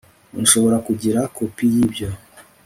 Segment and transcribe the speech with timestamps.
[0.41, 2.09] nshobora kugira kopi yibyo